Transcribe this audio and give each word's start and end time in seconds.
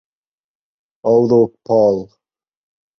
Although 1.03 1.53
Pol. 1.63 2.09